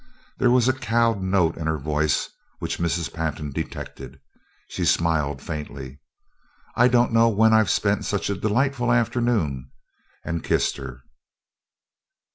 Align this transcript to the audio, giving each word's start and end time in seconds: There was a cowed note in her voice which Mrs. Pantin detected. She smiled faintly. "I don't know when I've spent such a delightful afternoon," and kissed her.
There 0.39 0.49
was 0.49 0.67
a 0.67 0.73
cowed 0.73 1.21
note 1.21 1.57
in 1.57 1.67
her 1.67 1.77
voice 1.77 2.27
which 2.57 2.79
Mrs. 2.79 3.13
Pantin 3.13 3.51
detected. 3.51 4.19
She 4.67 4.83
smiled 4.83 5.43
faintly. 5.43 5.99
"I 6.75 6.87
don't 6.87 7.13
know 7.13 7.29
when 7.29 7.53
I've 7.53 7.69
spent 7.69 8.03
such 8.03 8.27
a 8.27 8.35
delightful 8.35 8.91
afternoon," 8.91 9.69
and 10.25 10.43
kissed 10.43 10.77
her. 10.77 11.01